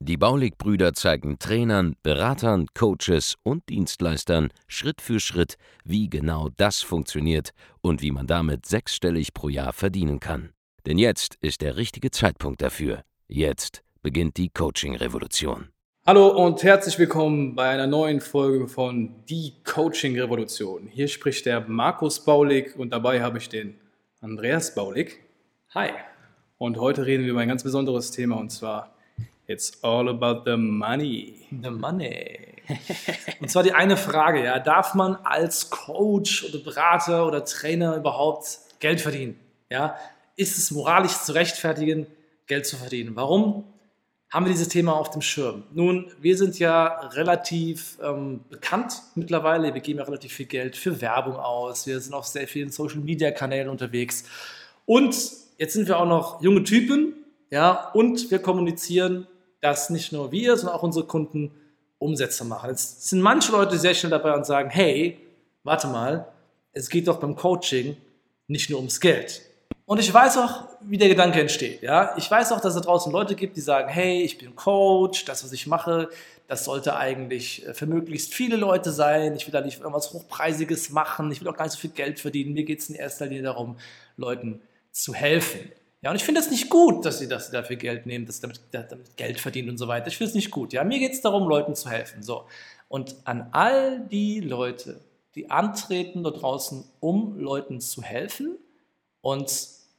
[0.00, 7.50] Die Baulig-Brüder zeigen Trainern, Beratern, Coaches und Dienstleistern Schritt für Schritt, wie genau das funktioniert
[7.80, 10.50] und wie man damit sechsstellig pro Jahr verdienen kann.
[10.86, 13.04] Denn jetzt ist der richtige Zeitpunkt dafür.
[13.28, 15.68] Jetzt beginnt die Coaching-Revolution.
[16.06, 20.86] Hallo und herzlich willkommen bei einer neuen Folge von Die Coaching Revolution.
[20.86, 23.78] Hier spricht der Markus Baulig und dabei habe ich den
[24.20, 25.20] Andreas Baulig.
[25.74, 25.90] Hi.
[26.56, 28.96] Und heute reden wir über ein ganz besonderes Thema und zwar
[29.50, 31.34] It's all about the money.
[31.50, 32.38] The money.
[33.40, 38.60] und zwar die eine Frage, ja, darf man als Coach oder Berater oder Trainer überhaupt
[38.78, 39.40] Geld verdienen?
[39.68, 39.96] Ja,
[40.36, 42.06] ist es moralisch zu rechtfertigen,
[42.46, 43.16] Geld zu verdienen?
[43.16, 43.64] Warum
[44.30, 45.64] haben wir dieses Thema auf dem Schirm?
[45.72, 49.74] Nun, wir sind ja relativ ähm, bekannt mittlerweile.
[49.74, 51.88] Wir geben ja relativ viel Geld für Werbung aus.
[51.88, 54.22] Wir sind auf sehr vielen Social Media Kanälen unterwegs.
[54.86, 55.16] Und
[55.58, 57.16] jetzt sind wir auch noch junge Typen,
[57.50, 59.26] ja, und wir kommunizieren
[59.60, 61.52] dass nicht nur wir, sondern auch unsere Kunden
[61.98, 62.70] Umsätze machen.
[62.70, 65.18] Jetzt sind manche Leute sehr schnell dabei und sagen, hey,
[65.64, 66.26] warte mal,
[66.72, 67.96] es geht doch beim Coaching
[68.48, 69.42] nicht nur ums Geld.
[69.84, 71.82] Und ich weiß auch, wie der Gedanke entsteht.
[71.82, 72.14] Ja?
[72.16, 75.24] Ich weiß auch, dass es da draußen Leute gibt, die sagen, hey, ich bin Coach,
[75.24, 76.08] das, was ich mache,
[76.46, 79.34] das sollte eigentlich für möglichst viele Leute sein.
[79.34, 81.30] Ich will da nicht irgendwas Hochpreisiges machen.
[81.30, 82.54] Ich will auch gar nicht so viel Geld verdienen.
[82.54, 83.78] Mir geht es in erster Linie darum,
[84.16, 85.72] Leuten zu helfen.
[86.02, 88.36] Ja, und ich finde es nicht gut, dass sie, dass sie dafür Geld nehmen, dass
[88.36, 90.06] sie damit, damit Geld verdienen und so weiter.
[90.06, 90.72] Ich finde es nicht gut.
[90.72, 92.22] Ja, mir geht es darum, Leuten zu helfen.
[92.22, 92.46] So.
[92.88, 95.00] Und an all die Leute,
[95.34, 98.56] die antreten da draußen, um Leuten zu helfen
[99.20, 99.52] und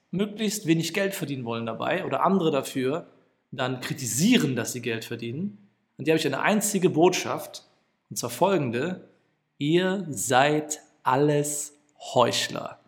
[0.10, 3.08] möglichst wenig Geld verdienen wollen dabei oder andere dafür
[3.52, 5.58] dann kritisieren, dass sie Geld verdienen,
[5.98, 7.66] und die habe ich eine einzige Botschaft,
[8.10, 9.08] und zwar folgende,
[9.58, 11.74] ihr seid alles
[12.16, 12.80] Heuchler.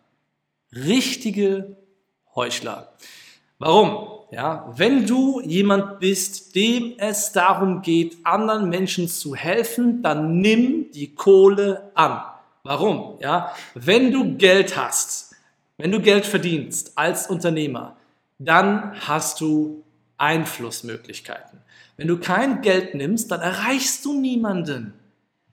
[0.72, 1.76] Richtige
[2.34, 2.92] Heuchler.
[3.58, 4.08] Warum?
[4.30, 10.90] Ja, wenn du jemand bist, dem es darum geht, anderen Menschen zu helfen, dann nimm
[10.90, 12.20] die Kohle an.
[12.64, 13.18] Warum?
[13.20, 15.36] Ja, wenn du Geld hast,
[15.76, 17.96] wenn du Geld verdienst als Unternehmer,
[18.38, 19.84] dann hast du
[20.16, 21.60] Einflussmöglichkeiten.
[21.96, 24.94] Wenn du kein Geld nimmst, dann erreichst du niemanden.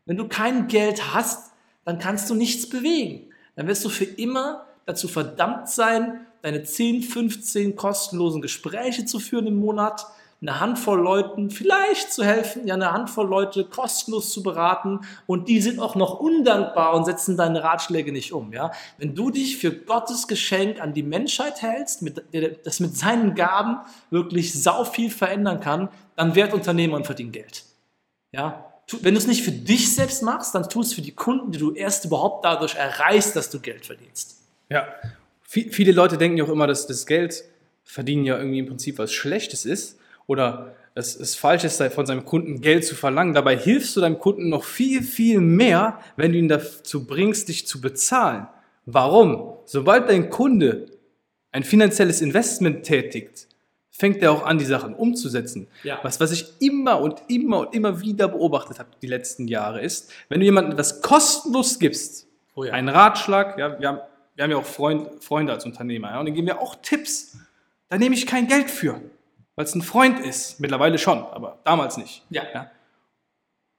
[0.06, 1.52] Wenn du kein Geld hast,
[1.86, 3.31] dann kannst du nichts bewegen.
[3.56, 9.47] Dann wirst du für immer dazu verdammt sein, deine 10, 15 kostenlosen Gespräche zu führen
[9.47, 10.07] im Monat,
[10.41, 15.62] eine Handvoll Leuten vielleicht zu helfen, ja eine Handvoll Leute kostenlos zu beraten und die
[15.62, 18.51] sind auch noch undankbar und setzen deine Ratschläge nicht um.
[18.51, 18.72] Ja?
[18.97, 22.24] Wenn du dich für Gottes Geschenk an die Menschheit hältst, mit,
[22.63, 23.78] das mit seinen Gaben
[24.09, 27.63] wirklich sau viel verändern kann, dann werd Unternehmer und verdien Geld.
[28.31, 28.66] Ja?
[29.01, 31.59] Wenn du es nicht für dich selbst machst, dann tu es für die Kunden, die
[31.59, 34.38] du erst überhaupt dadurch erreichst, dass du Geld verdienst.
[34.69, 34.88] Ja,
[35.51, 37.44] viele Leute denken ja auch immer, dass das Geld
[37.84, 42.25] verdienen ja irgendwie im Prinzip was Schlechtes ist oder es ist falsch ist, von seinem
[42.25, 43.34] Kunden Geld zu verlangen.
[43.34, 47.66] Dabei hilfst du deinem Kunden noch viel, viel mehr, wenn du ihn dazu bringst, dich
[47.67, 48.47] zu bezahlen.
[48.85, 49.53] Warum?
[49.66, 50.88] Sobald dein Kunde
[51.51, 53.47] ein finanzielles Investment tätigt,
[53.89, 55.68] fängt er auch an, die Sachen umzusetzen.
[55.83, 56.00] Ja.
[56.03, 60.12] Was, was ich immer und immer und immer wieder beobachtet habe die letzten Jahre ist,
[60.29, 62.73] wenn du jemandem etwas kostenlos gibst, oh ja.
[62.73, 64.00] einen Ratschlag, ja, wir haben
[64.36, 67.38] wir haben ja auch Freund, Freunde als Unternehmer, ja, und die geben mir auch Tipps.
[67.90, 69.02] Da nehme ich kein Geld für,
[69.56, 70.59] weil es ein Freund ist.
[70.59, 72.24] Mittlerweile schon, aber damals nicht.
[72.30, 72.44] Ja.
[72.53, 72.72] ja.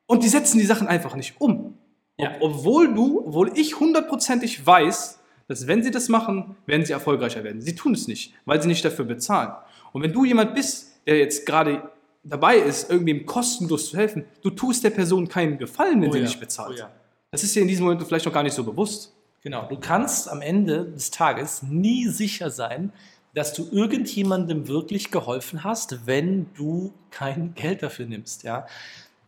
[0.07, 1.79] Und die setzen die Sachen einfach nicht um.
[2.19, 2.33] Ja.
[2.41, 5.19] Ob, obwohl du, obwohl ich hundertprozentig weiß,
[5.49, 7.61] dass wenn sie das machen, werden sie erfolgreicher werden.
[7.61, 9.53] Sie tun es nicht, weil sie nicht dafür bezahlen.
[9.93, 11.91] Und wenn du jemand bist, der jetzt gerade
[12.23, 16.19] dabei ist, irgendwem kostenlos zu helfen, du tust der Person keinen Gefallen, wenn oh sie
[16.19, 16.25] ja.
[16.25, 16.75] nicht bezahlt.
[16.77, 16.91] Oh ja.
[17.31, 19.13] Das ist dir in diesem Moment vielleicht noch gar nicht so bewusst.
[19.43, 22.93] Genau, du kannst am Ende des Tages nie sicher sein,
[23.35, 28.67] dass du irgendjemandem wirklich geholfen hast, wenn du kein Geld dafür nimmst, ja.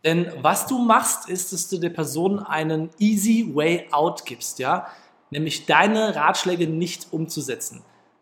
[0.05, 4.87] Denn was du machst, ist, dass du der Person einen easy way out gibst, ja.
[5.31, 7.81] Nämlich deine Ratschläge nicht umzusetzen.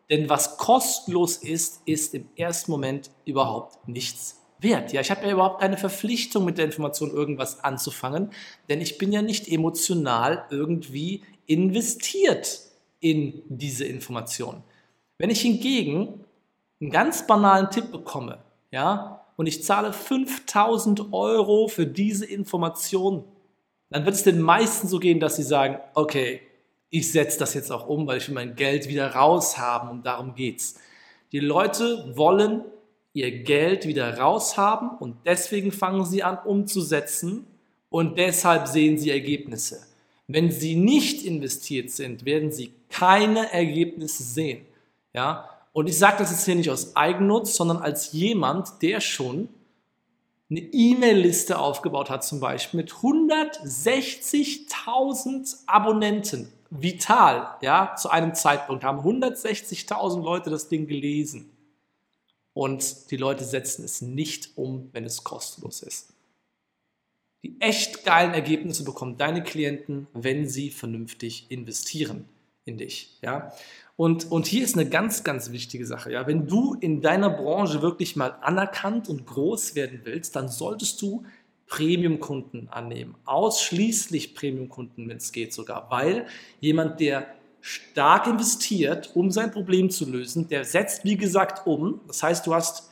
[0.09, 4.94] Denn was kostenlos ist, ist im ersten Moment überhaupt nichts wert.
[4.94, 8.31] Ja, ich habe ja überhaupt keine Verpflichtung mit der Information irgendwas anzufangen,
[8.69, 12.61] denn ich bin ja nicht emotional irgendwie investiert
[12.99, 14.63] in diese Information.
[15.17, 16.25] Wenn ich hingegen
[16.81, 18.39] einen ganz banalen Tipp bekomme,
[18.71, 23.23] ja, und ich zahle 5000 Euro für diese Information,
[23.89, 26.41] dann wird es den meisten so gehen, dass sie sagen, okay,
[26.89, 30.35] ich setze das jetzt auch um, weil ich will mein Geld wieder raushaben und darum
[30.35, 30.79] geht's.
[31.31, 32.63] Die Leute wollen
[33.13, 37.47] ihr Geld wieder raushaben und deswegen fangen sie an umzusetzen
[37.89, 39.87] und deshalb sehen sie Ergebnisse.
[40.27, 44.65] Wenn sie nicht investiert sind, werden sie keine Ergebnisse sehen.
[45.13, 45.49] Ja?
[45.73, 49.49] Und ich sage das jetzt hier nicht aus Eigennutz, sondern als jemand, der schon
[50.49, 56.51] eine E-Mail-Liste aufgebaut hat, zum Beispiel mit 160.000 Abonnenten.
[56.69, 61.51] Vital, ja, zu einem Zeitpunkt haben 160.000 Leute das Ding gelesen.
[62.53, 66.13] Und die Leute setzen es nicht um, wenn es kostenlos ist.
[67.43, 72.25] Die echt geilen Ergebnisse bekommen deine Klienten, wenn sie vernünftig investieren
[72.65, 73.19] in dich.
[73.21, 73.51] Ja?
[73.97, 76.11] Und, und hier ist eine ganz, ganz wichtige Sache.
[76.11, 76.25] Ja?
[76.25, 81.25] Wenn du in deiner Branche wirklich mal anerkannt und groß werden willst, dann solltest du
[81.67, 83.15] Premium-Kunden annehmen.
[83.25, 85.89] Ausschließlich Premium-Kunden, wenn es geht sogar.
[85.89, 86.27] Weil
[86.59, 87.27] jemand, der
[87.61, 92.01] stark investiert, um sein Problem zu lösen, der setzt, wie gesagt, um.
[92.07, 92.89] Das heißt, du hast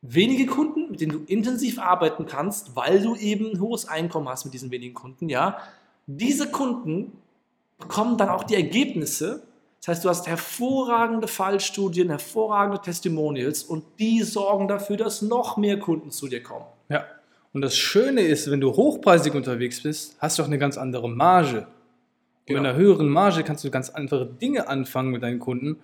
[0.00, 4.44] wenige Kunden, mit denen du intensiv arbeiten kannst, weil du eben ein hohes Einkommen hast
[4.44, 5.28] mit diesen wenigen Kunden.
[5.28, 5.58] Ja?
[6.06, 7.12] Diese Kunden
[7.78, 9.42] bekommen dann auch die Ergebnisse,
[9.80, 15.78] das heißt, du hast hervorragende Fallstudien, hervorragende Testimonials und die sorgen dafür, dass noch mehr
[15.78, 16.66] Kunden zu dir kommen.
[16.88, 17.04] Ja.
[17.52, 21.08] Und das Schöne ist, wenn du hochpreisig unterwegs bist, hast du auch eine ganz andere
[21.08, 21.58] Marge.
[21.58, 21.66] Und
[22.46, 22.62] Genau.
[22.62, 25.76] mit einer höheren Marge kannst du ganz andere Dinge anfangen mit deinen Kunden,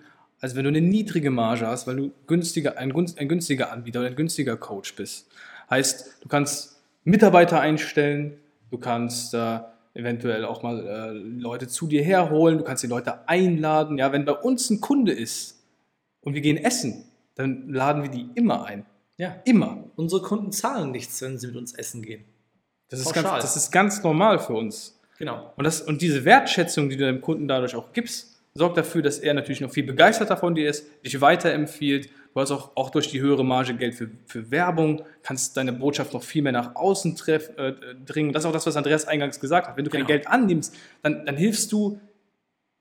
[0.45, 4.09] als wenn du eine niedrige Marge hast, weil du günstiger, ein, ein günstiger Anbieter oder
[4.09, 5.27] ein günstiger Coach bist.
[5.71, 8.37] Heißt, du kannst Mitarbeiter einstellen,
[8.69, 9.57] du kannst äh,
[9.95, 13.97] eventuell auch mal äh, Leute zu dir herholen, du kannst die Leute einladen.
[13.97, 15.63] Ja, wenn bei uns ein Kunde ist
[16.21, 18.85] und wir gehen essen, dann laden wir die immer ein.
[19.17, 19.37] Ja.
[19.45, 19.85] Immer.
[19.95, 22.23] Unsere Kunden zahlen nichts, wenn sie mit uns essen gehen.
[22.89, 25.01] Das ist, ganz, das ist ganz normal für uns.
[25.17, 25.53] Genau.
[25.55, 29.19] Und, das, und diese Wertschätzung, die du deinem Kunden dadurch auch gibst, sorgt dafür, dass
[29.19, 32.09] er natürlich noch viel begeisterter von dir ist, dich weiterempfiehlt.
[32.33, 36.13] Du hast auch, auch durch die höhere Marge Geld für, für Werbung, kannst deine Botschaft
[36.13, 37.73] noch viel mehr nach außen treff, äh,
[38.05, 38.31] dringen.
[38.31, 39.77] Das ist auch das, was Andreas eingangs gesagt hat.
[39.77, 40.07] Wenn du kein Genau.
[40.07, 41.99] Geld annimmst, dann, dann hilfst du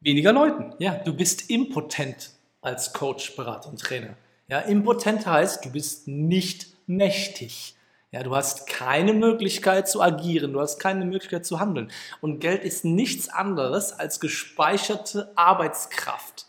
[0.00, 0.74] weniger Leuten.
[0.78, 2.30] Ja, du bist impotent
[2.60, 4.16] als Coach, Berater und Trainer.
[4.48, 7.74] Ja, impotent heißt, du bist nicht mächtig.
[8.14, 11.90] Ja, du hast keine Möglichkeit zu agieren, du hast keine Möglichkeit zu handeln.
[12.20, 16.46] Und Geld ist nichts anderes als gespeicherte Arbeitskraft,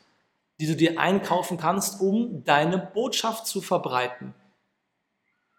[0.59, 4.35] die du dir einkaufen kannst, um deine Botschaft zu verbreiten.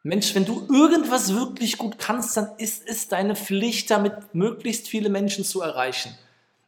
[0.04, 5.08] Mensch, wenn du irgendwas wirklich gut kannst, dann ist es deine Pflicht, damit möglichst viele
[5.08, 6.16] Menschen zu erreichen.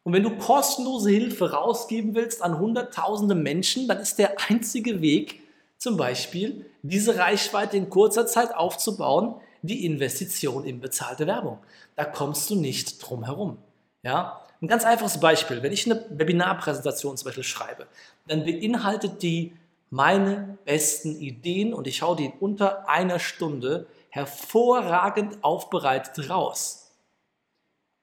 [0.02, 5.42] Und wenn du kostenlose Hilfe rausgeben willst an hunderttausende Menschen, dann ist der einzige Weg,
[5.78, 11.58] zum Beispiel, diese Reichweite in kurzer Zeit aufzubauen, die Investition in bezahlte Werbung.
[11.96, 13.58] Da kommst du nicht drum herum.
[14.02, 14.40] Ja?
[14.60, 15.62] Ein ganz einfaches Beispiel.
[15.62, 17.86] Wenn ich eine Webinarpräsentation zum Beispiel schreibe,
[18.26, 19.52] dann beinhaltet die
[19.90, 26.90] meine besten Ideen und ich hau die in unter einer Stunde hervorragend aufbereitet raus.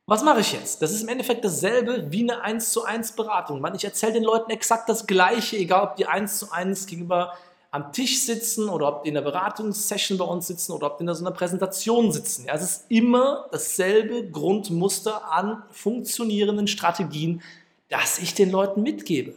[0.07, 0.81] Was mache ich jetzt?
[0.81, 3.66] Das ist im Endeffekt dasselbe wie eine 1 zu 1 Beratung.
[3.75, 7.33] Ich erzähle den Leuten exakt das Gleiche, egal ob die 1 zu 1 gegenüber
[7.75, 11.04] am Tisch sitzen oder ob die in einer Beratungssession bei uns sitzen oder ob die
[11.04, 12.45] in so einer Präsentation sitzen.
[12.45, 17.42] Ja, es ist immer dasselbe Grundmuster an funktionierenden Strategien,
[17.89, 19.36] das ich den Leuten mitgebe.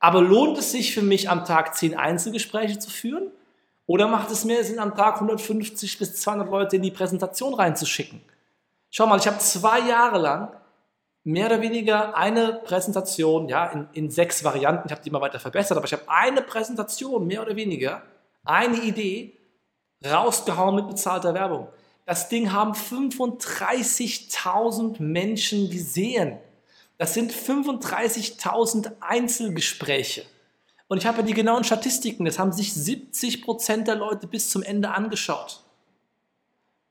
[0.00, 3.30] Aber lohnt es sich für mich, am Tag 10 Einzelgespräche zu führen?
[3.86, 8.20] Oder macht es mehr Sinn, am Tag 150 bis 200 Leute in die Präsentation reinzuschicken?
[8.90, 10.48] Schau mal, ich habe zwei Jahre lang
[11.24, 15.38] mehr oder weniger eine Präsentation, ja, in, in sechs Varianten, ich habe die immer weiter
[15.38, 18.02] verbessert, aber ich habe eine Präsentation, mehr oder weniger,
[18.44, 19.36] eine Idee,
[20.04, 21.68] rausgehauen mit bezahlter Werbung.
[22.06, 26.38] Das Ding haben 35.000 Menschen gesehen.
[26.98, 30.24] Das sind 35.000 Einzelgespräche.
[30.88, 34.62] Und ich habe ja die genauen Statistiken, das haben sich 70% der Leute bis zum
[34.62, 35.62] Ende angeschaut.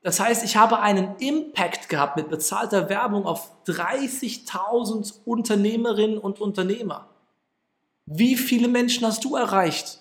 [0.02, 7.10] Das heißt, ich habe einen Impact gehabt mit bezahlter Werbung auf 30.000 Unternehmerinnen und Unternehmer.
[8.06, 10.00] Wie viele Menschen hast du erreicht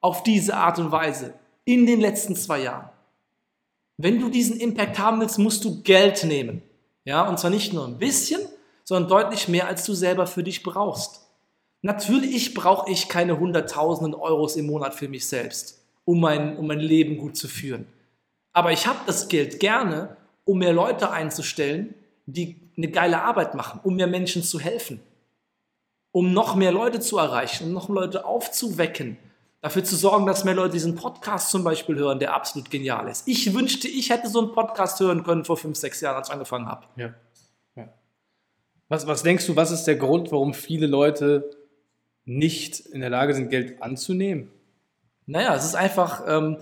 [0.00, 2.88] auf diese Art und Weise in den letzten zwei Jahren?
[3.98, 6.62] Wenn du diesen Impact haben willst, musst du Geld nehmen.
[7.04, 8.40] Ja, und zwar nicht nur ein bisschen,
[8.84, 11.28] sondern deutlich mehr, als du selber für dich brauchst.
[11.82, 16.80] Natürlich brauche ich keine hunderttausenden Euros im Monat für mich selbst, um mein, um mein
[16.80, 17.86] Leben gut zu führen.
[18.58, 21.94] Aber ich habe das Geld gerne, um mehr Leute einzustellen,
[22.26, 25.00] die eine geile Arbeit machen, um mehr Menschen zu helfen,
[26.10, 29.16] um noch mehr Leute zu erreichen, um noch mehr Leute aufzuwecken,
[29.60, 33.28] dafür zu sorgen, dass mehr Leute diesen Podcast zum Beispiel hören, der absolut genial ist.
[33.28, 36.32] Ich wünschte, ich hätte so einen Podcast hören können vor fünf, sechs Jahren, als ich
[36.32, 36.84] angefangen habe.
[36.96, 37.14] Ja.
[37.76, 37.88] ja.
[38.88, 41.48] Was, was denkst du, was ist der Grund, warum viele Leute
[42.24, 44.50] nicht in der Lage sind, Geld anzunehmen?
[45.26, 46.56] Naja, es ist einfach, ähm,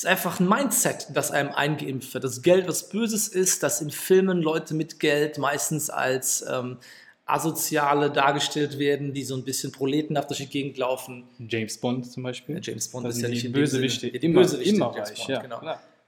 [0.00, 2.24] ist einfach ein Mindset, das einem eingeimpft wird.
[2.24, 6.78] Das Geld was Böses ist, dass in Filmen Leute mit Geld meistens als ähm,
[7.26, 11.24] Asoziale dargestellt werden, die so ein bisschen proletenhaft durch die Gegend laufen.
[11.48, 12.56] James Bond zum Beispiel.
[12.56, 14.06] Ja, James Bond Das ist ja nicht Bösewichte.
[14.06, 15.60] Sinne- Immer- Bösewichte immer James reich, Bond, ja, genau.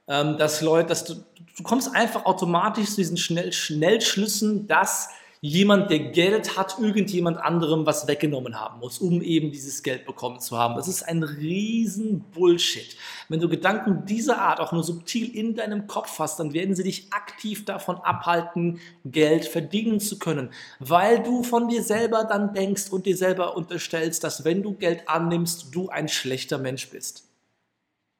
[0.05, 1.13] Ähm, dass Leute, dass du,
[1.55, 5.09] du kommst einfach automatisch zu diesen Schnell, Schnellschlüssen, dass
[5.45, 10.39] jemand, der Geld hat, irgendjemand anderem was weggenommen haben muss, um eben dieses Geld bekommen
[10.39, 10.75] zu haben.
[10.75, 12.95] Das ist ein riesen Bullshit.
[13.27, 16.83] Wenn du Gedanken dieser Art auch nur subtil in deinem Kopf hast, dann werden sie
[16.83, 22.89] dich aktiv davon abhalten, Geld verdienen zu können, weil du von dir selber dann denkst
[22.89, 27.27] und dir selber unterstellst, dass wenn du Geld annimmst, du ein schlechter Mensch bist.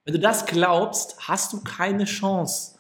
[0.03, 2.77] Wenn du das glaubst, hast du keine Chance.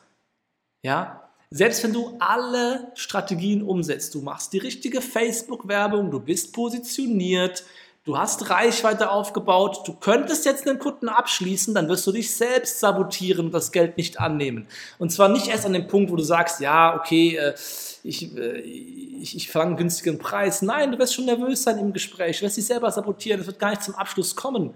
[0.81, 1.22] Ja?
[1.55, 7.63] Selbst wenn du alle Strategien umsetzt, du machst die richtige Facebook-Werbung, du bist positioniert,
[8.05, 12.79] du hast Reichweite aufgebaut, du könntest jetzt einen Kunden abschließen, dann wirst du dich selbst
[12.79, 14.65] sabotieren und das Geld nicht annehmen.
[14.97, 17.53] Und zwar nicht erst an dem Punkt, wo du sagst, ja, okay, äh,
[18.01, 20.63] ich, äh, ich, ich verlange einen günstigen Preis.
[20.63, 23.59] Nein, du wirst schon nervös sein im Gespräch, du wirst dich selber sabotieren, es wird
[23.59, 24.73] gar nicht zum Abschluss kommen.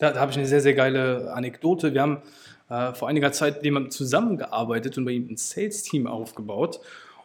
[0.00, 1.94] Da, da habe ich eine sehr, sehr geile Anekdote.
[1.94, 2.22] Wir haben
[2.70, 6.80] äh, vor einiger Zeit mit jemandem zusammengearbeitet und bei ihm ein Sales-Team aufgebaut.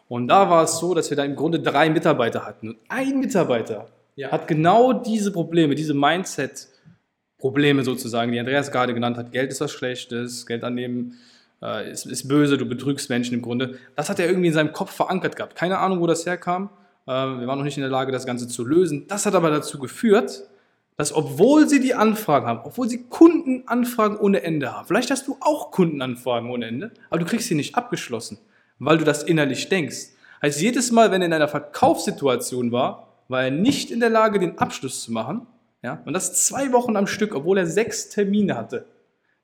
[0.08, 2.70] Und da war es so, dass wir da im Grunde drei Mitarbeiter hatten.
[2.70, 4.30] Und ein Mitarbeiter Ja.
[4.30, 9.32] hat genau diese Probleme, diese Mindset-Probleme sozusagen, die Andreas gerade genannt hat.
[9.32, 11.14] Geld ist was Schlechtes, Geld annehmen
[11.62, 13.78] äh, ist, ist böse, du betrügst Menschen im Grunde.
[13.94, 15.56] Das hat er irgendwie in seinem Kopf verankert gehabt.
[15.56, 16.70] Keine Ahnung, wo das herkam.
[17.06, 19.06] Äh, wir waren noch nicht in der Lage, das Ganze zu lösen.
[19.08, 20.42] Das hat aber dazu geführt,
[20.96, 25.36] dass obwohl sie die Anfragen haben, obwohl sie Kundenanfragen ohne Ende haben, vielleicht hast du
[25.40, 28.38] auch Kundenanfragen ohne Ende, aber du kriegst sie nicht abgeschlossen,
[28.78, 30.08] weil du das innerlich denkst.
[30.42, 34.38] Heißt, jedes Mal, wenn er in einer Verkaufssituation war, war er nicht in der Lage,
[34.38, 35.46] den Abschluss zu machen.
[35.82, 36.02] Ja?
[36.04, 38.86] Und das zwei Wochen am Stück, obwohl er sechs Termine hatte.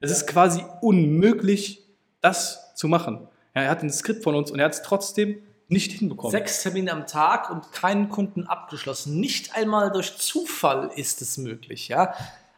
[0.00, 1.86] Es ist quasi unmöglich,
[2.20, 3.28] das zu machen.
[3.54, 5.38] Ja, er hat ein Skript von uns und er hat es trotzdem
[5.72, 6.30] nicht hinbekommen.
[6.30, 9.18] Sechs Termine am Tag und keinen Kunden abgeschlossen.
[9.18, 11.88] Nicht einmal durch Zufall ist es möglich.
[11.88, 12.14] Ja?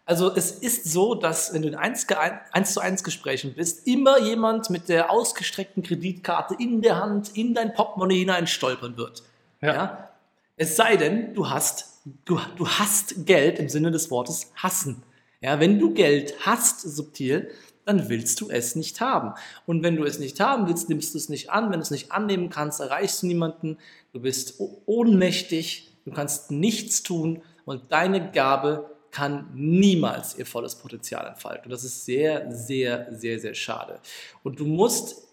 [0.06, 2.06] Also es ist so, dass wenn du in 1,
[2.52, 7.54] 1 zu 1 Gesprächen bist, immer jemand mit der ausgestreckten Kreditkarte in der Hand in
[7.54, 9.22] dein Portemonnaie hinein stolpern wird.
[9.62, 9.74] Ja.
[9.74, 10.08] Ja?
[10.56, 15.02] Es sei denn, du hast, du, du hast Geld im Sinne des Wortes hassen.
[15.40, 17.50] Ja, wenn du Geld hast, subtil,
[17.84, 19.34] dann willst du es nicht haben.
[19.66, 21.66] Und wenn du es nicht haben willst, nimmst du es nicht an.
[21.70, 23.78] Wenn du es nicht annehmen kannst, erreichst du niemanden.
[24.12, 31.26] Du bist ohnmächtig, du kannst nichts tun und deine Gabe kann niemals ihr volles Potenzial
[31.26, 31.66] entfalten.
[31.66, 34.00] Und das ist sehr, sehr, sehr, sehr schade.
[34.42, 35.24] Und du musst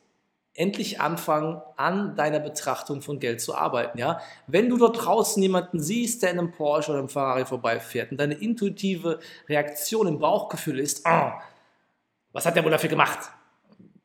[0.53, 3.97] endlich anfangen, an deiner Betrachtung von Geld zu arbeiten.
[3.97, 4.19] Ja?
[4.47, 8.19] Wenn du dort draußen jemanden siehst, der in einem Porsche oder einem Ferrari vorbeifährt und
[8.19, 11.31] deine intuitive Reaktion im Bauchgefühl ist, oh,
[12.33, 13.19] was hat der wohl dafür gemacht?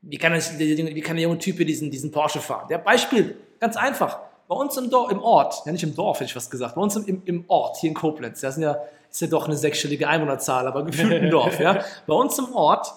[0.02, 2.68] Wie kann, das, wie kann der junge Typ hier diesen, diesen Porsche fahren?
[2.68, 4.20] Der Beispiel, ganz einfach.
[4.48, 6.80] Bei uns im, Dorf, im Ort, ja nicht im Dorf, hätte ich was gesagt, bei
[6.80, 8.78] uns im, im, im Ort, hier in Koblenz, das sind ja,
[9.10, 11.58] ist ja doch eine sechsstellige Einwohnerzahl, aber gefühlt ein Dorf.
[11.58, 11.84] Ja?
[12.06, 12.92] Bei uns im Ort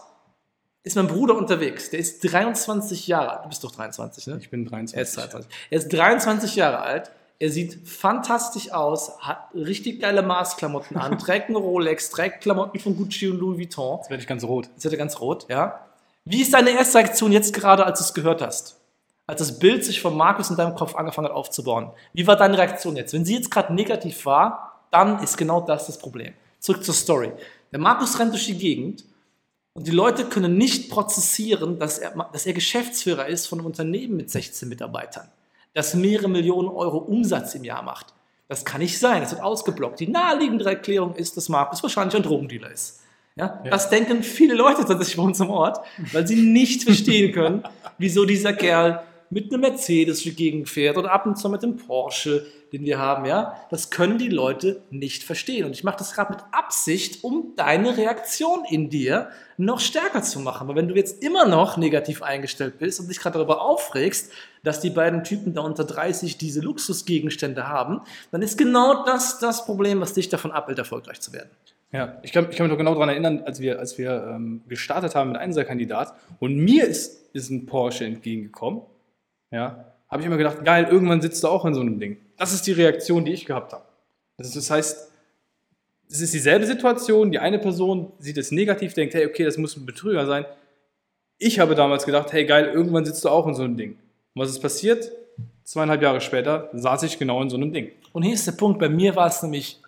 [0.84, 3.46] ist mein Bruder unterwegs, der ist 23 Jahre alt.
[3.46, 4.38] Du bist doch 23, ne?
[4.40, 4.96] Ich bin 23.
[4.96, 5.52] Er ist 23.
[5.72, 7.12] Er ist 23 Jahre alt.
[7.42, 12.98] Er sieht fantastisch aus, hat richtig geile Maßklamotten an, trägt einen Rolex, trägt Klamotten von
[12.98, 13.98] Gucci und Louis Vuitton.
[14.00, 14.70] Jetzt werde ich ganz rot.
[14.74, 15.80] Jetzt wird er ganz rot, ja.
[16.26, 18.76] Wie ist deine erste Reaktion jetzt gerade, als du es gehört hast?
[19.26, 21.92] Als das Bild sich von Markus in deinem Kopf angefangen hat aufzubauen.
[22.14, 23.14] Wie war deine Reaktion jetzt?
[23.14, 26.34] Wenn sie jetzt gerade negativ war, dann ist genau das das Problem.
[26.60, 27.32] Zurück zur Story.
[27.72, 29.06] Der Markus rennt durch die Gegend
[29.74, 34.18] und die Leute können nicht prozessieren, dass er, dass er Geschäftsführer ist von einem Unternehmen
[34.18, 35.30] mit 16 Mitarbeitern,
[35.80, 38.08] das mehrere Millionen Euro Umsatz im Jahr macht.
[38.50, 40.02] Das kann nicht sein, das wird ausgeblockt.
[40.02, 43.00] Die naheliegende Erklärung ist, dass Markus wahrscheinlich ein Drogendealer ist.
[43.38, 43.64] Ja?
[43.70, 45.80] Das denken viele Leute tatsächlich bei uns im Ort,
[46.12, 47.64] weil sie nicht verstehen können,
[47.98, 51.64] wieso dieser Kerl mit einem Mercedes durch die Gegend fährt oder ab und zu mit
[51.64, 55.66] dem Porsche, den wir haben, ja, das können die Leute nicht verstehen.
[55.66, 60.40] Und ich mache das gerade mit Absicht, um deine Reaktion in dir noch stärker zu
[60.40, 60.68] machen.
[60.68, 64.32] Weil wenn du jetzt immer noch negativ eingestellt bist und dich gerade darüber aufregst,
[64.64, 69.66] dass die beiden Typen da unter 30 diese Luxusgegenstände haben, dann ist genau das das
[69.66, 71.50] Problem, was dich davon abhält, erfolgreich zu werden.
[71.92, 74.62] Ja, ich kann, ich kann mich noch genau daran erinnern, als wir, als wir ähm,
[74.68, 78.84] gestartet haben mit Einser-Kandidat und mir ist, ist ein Porsche entgegengekommen,
[79.52, 82.18] ja, habe ich immer gedacht, geil, irgendwann sitzt du auch in so einem Ding.
[82.38, 83.84] Das ist die Reaktion, die ich gehabt habe.
[84.38, 85.12] Das, heißt,
[86.10, 89.76] es ist dieselbe Situation, die eine Person sieht es negativ, denkt, hey, okay, das muss
[89.78, 90.46] ein Betrüger sein.
[91.38, 93.92] Ich habe damals gedacht, hey, geil, irgendwann sitzt du auch in so einem Ding.
[94.34, 95.12] Und was ist passiert?
[95.70, 97.92] zweieinhalb Jahre später saß ich genau in so einem Ding.
[98.12, 99.80] Und hier ist der Punkt, bei mir war es nämlich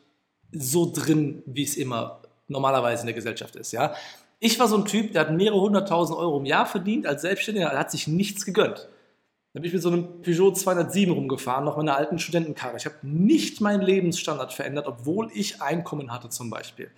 [0.52, 3.72] so drin, wie es immer normalerweise in der Gesellschaft ist.
[3.72, 3.96] Ja?
[4.40, 7.72] Ich war so ein Typ, der hat mehrere hunderttausend Euro im Jahr verdient als Selbstständiger,
[7.72, 8.88] hat sich nichts gegönnt.
[9.54, 12.78] Da bin ich mit so einem Peugeot 207 rumgefahren, noch meiner alten Studentenkarre.
[12.78, 16.90] Ich habe nicht meinen Lebensstandard verändert, obwohl ich Einkommen hatte zum Beispiel.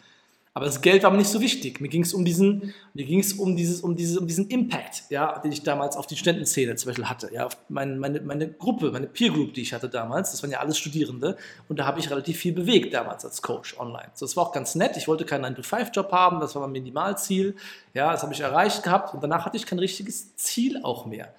[0.55, 1.81] Aber das Geld war mir nicht so wichtig.
[1.81, 5.05] Mir ging es um diesen, mir ging es um dieses, um dieses, um diesen Impact,
[5.09, 8.91] ja, den ich damals auf die Studentenszene zum Beispiel hatte, ja, meine, meine, meine Gruppe,
[8.91, 10.29] meine Peer Group, die ich hatte damals.
[10.29, 11.37] Das waren ja alles Studierende
[11.69, 14.09] und da habe ich relativ viel bewegt damals als Coach online.
[14.13, 14.95] So, das war auch ganz nett.
[14.95, 17.55] Ich wollte keinen 9-to-5-Job haben, das war mein Minimalziel.
[17.95, 21.33] Ja, das habe ich erreicht gehabt und danach hatte ich kein richtiges Ziel auch mehr.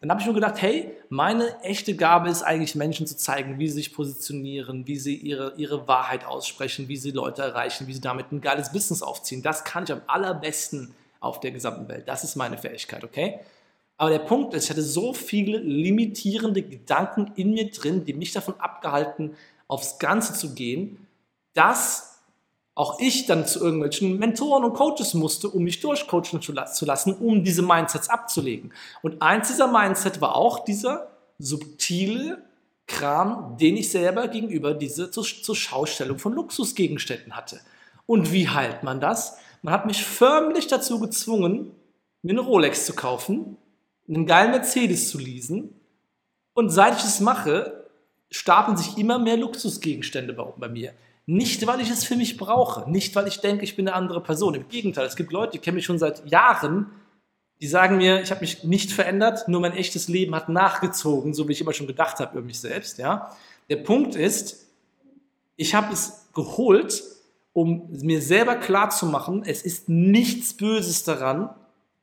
[0.00, 3.68] Dann habe ich nur gedacht, hey, meine echte Gabe ist eigentlich Menschen zu zeigen, wie
[3.68, 8.00] sie sich positionieren, wie sie ihre, ihre Wahrheit aussprechen, wie sie Leute erreichen, wie sie
[8.00, 9.42] damit ein geiles Business aufziehen.
[9.42, 12.08] Das kann ich am allerbesten auf der gesamten Welt.
[12.08, 13.40] Das ist meine Fähigkeit, okay?
[13.98, 18.32] Aber der Punkt ist, ich hatte so viele limitierende Gedanken in mir drin, die mich
[18.32, 19.36] davon abgehalten,
[19.68, 21.06] aufs Ganze zu gehen,
[21.52, 22.19] dass
[22.74, 26.52] auch ich dann zu irgendwelchen Mentoren und Coaches musste, um mich durchcoachen zu
[26.84, 28.72] lassen, um diese Mindsets abzulegen.
[29.02, 31.08] Und eins dieser Mindset war auch dieser
[31.38, 32.42] subtile
[32.86, 37.60] Kram, den ich selber gegenüber dieser zur, zur Schaustellung von Luxusgegenständen hatte.
[38.06, 39.38] Und wie heilt man das?
[39.62, 41.72] Man hat mich förmlich dazu gezwungen,
[42.22, 43.56] mir eine Rolex zu kaufen,
[44.08, 45.74] einen geilen Mercedes zu leasen.
[46.54, 47.84] Und seit ich es mache,
[48.30, 50.92] stapeln sich immer mehr Luxusgegenstände bei, bei mir.
[51.32, 54.20] Nicht, weil ich es für mich brauche, nicht, weil ich denke, ich bin eine andere
[54.20, 54.56] Person.
[54.56, 56.90] Im Gegenteil, es gibt Leute, die kennen mich schon seit Jahren,
[57.60, 61.46] die sagen mir, ich habe mich nicht verändert, nur mein echtes Leben hat nachgezogen, so
[61.46, 62.98] wie ich immer schon gedacht habe über mich selbst.
[62.98, 63.36] Ja?
[63.68, 64.66] Der Punkt ist,
[65.54, 67.00] ich habe es geholt,
[67.52, 71.50] um mir selber klarzumachen, es ist nichts Böses daran,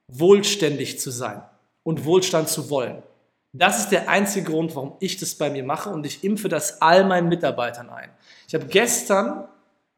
[0.08, 1.42] wohlständig zu sein
[1.84, 3.04] und Wohlstand zu wollen.
[3.52, 6.82] Das ist der einzige Grund, warum ich das bei mir mache und ich impfe das
[6.82, 8.10] all meinen Mitarbeitern ein.
[8.48, 9.48] Ich habe gestern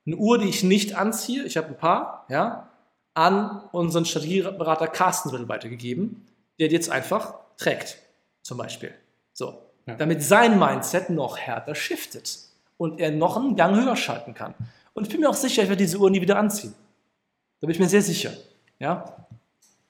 [0.06, 2.69] eine Uhr, die ich nicht anziehe, ich habe ein paar, ja,
[3.13, 6.26] an unseren Strategieberater Carsten weitergegeben,
[6.60, 7.97] der die jetzt einfach trägt,
[8.41, 8.93] zum Beispiel.
[9.34, 9.62] So.
[9.86, 9.95] Ja.
[9.95, 12.39] Damit sein Mindset noch härter shiftet
[12.78, 14.54] und er noch einen Gang höher schalten kann.
[14.93, 16.74] Und ich bin mir auch sicher, ich werde diese Uhr nie wieder anziehen.
[17.60, 18.32] Da bin ich mir sehr sicher.
[18.80, 19.28] Ja?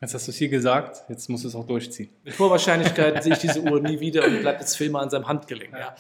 [0.02, 2.10] Jetzt hast du es hier gesagt, jetzt musst du es auch durchziehen.
[2.24, 5.10] Mit hoher Wahrscheinlichkeit sehe ich diese Uhr nie wieder und bleibt jetzt für immer an
[5.10, 5.74] seinem Handgelenk.
[5.74, 5.94] Ja.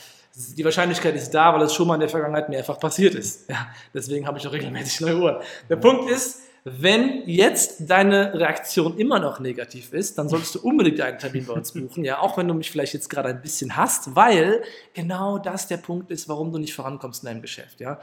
[0.55, 3.49] Die Wahrscheinlichkeit ist da, weil es schon mal in der Vergangenheit mehrfach passiert ist.
[3.49, 3.67] Ja.
[3.93, 5.37] Deswegen habe ich auch regelmäßig neue Uhren.
[5.69, 11.01] Der Punkt ist, wenn jetzt deine Reaktion immer noch negativ ist, dann solltest du unbedingt
[11.01, 13.75] einen Termin bei uns buchen, ja, auch wenn du mich vielleicht jetzt gerade ein bisschen
[13.75, 14.61] hast, weil
[14.93, 17.99] genau das der Punkt ist, warum du nicht vorankommst in deinem Geschäft, ja.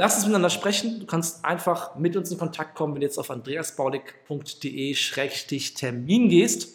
[0.00, 1.00] Lass uns miteinander sprechen.
[1.00, 6.68] Du kannst einfach mit uns in Kontakt kommen, wenn du jetzt auf andreasbaulig.de-termin gehst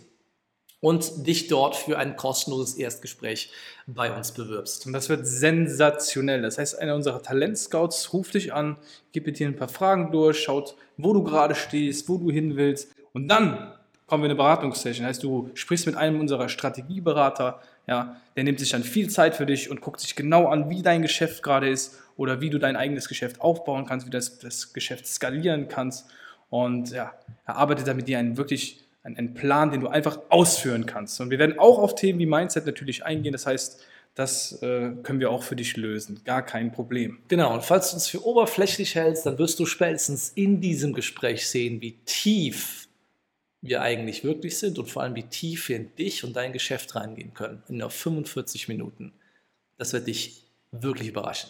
[0.82, 3.50] und dich dort für ein kostenloses Erstgespräch
[3.88, 4.86] bei uns bewirbst.
[4.86, 6.42] Und das wird sensationell.
[6.42, 8.76] Das heißt, einer unserer Talentscouts ruft dich an,
[9.14, 12.94] gibt dir ein paar Fragen durch, schaut, wo du gerade stehst, wo du hin willst.
[13.14, 13.72] Und dann
[14.06, 15.06] kommen wir in eine Beratungssession.
[15.06, 19.36] Das heißt, du sprichst mit einem unserer Strategieberater, ja, der nimmt sich dann viel Zeit
[19.36, 22.60] für dich und guckt sich genau an, wie dein Geschäft gerade ist oder wie du
[22.60, 26.08] dein eigenes Geschäft aufbauen kannst, wie du das, das Geschäft skalieren kannst.
[26.50, 27.14] Und ja,
[27.46, 31.20] er arbeitet da mit dir einen wirklich einen Plan, den du einfach ausführen kannst.
[31.20, 33.34] Und wir werden auch auf Themen wie Mindset natürlich eingehen.
[33.34, 33.84] Das heißt,
[34.16, 36.22] das äh, können wir auch für dich lösen.
[36.24, 37.20] Gar kein Problem.
[37.28, 37.54] Genau.
[37.54, 41.82] Und falls du uns für oberflächlich hältst, dann wirst du spätestens in diesem Gespräch sehen,
[41.82, 42.83] wie tief
[43.64, 46.96] wir eigentlich wirklich sind und vor allem, wie tief wir in dich und dein Geschäft
[46.96, 47.64] reingehen können.
[47.70, 49.14] In nur 45 Minuten.
[49.78, 51.50] Das wird dich wirklich überraschen.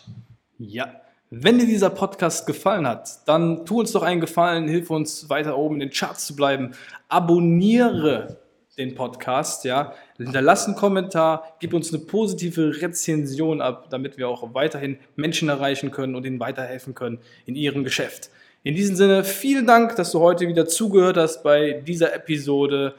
[0.59, 1.01] Ja.
[1.31, 5.57] Wenn dir dieser Podcast gefallen hat, dann tu uns doch einen Gefallen, hilf uns weiter
[5.57, 6.75] oben in den Charts zu bleiben.
[7.09, 8.37] Abonniere
[8.77, 9.93] den Podcast, ja.
[10.17, 15.89] Hinterlass einen Kommentar, gib uns eine positive Rezension ab, damit wir auch weiterhin Menschen erreichen
[15.89, 18.29] können und ihnen weiterhelfen können in ihrem Geschäft.
[18.63, 22.95] In diesem Sinne, vielen Dank, dass du heute wieder zugehört hast bei dieser Episode.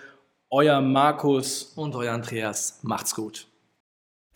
[0.51, 2.81] Euer Markus und euer Andreas.
[2.83, 3.49] Macht's gut.